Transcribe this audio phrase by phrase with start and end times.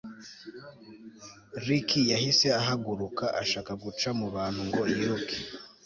[1.65, 5.35] Ricky yahise ahaguruka ashaka guca mu bantu ngo yiruke